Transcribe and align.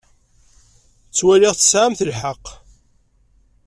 Ttwaliɣ 1.09 1.53
tesɛamt 1.55 2.05
lḥeqq. 2.09 2.45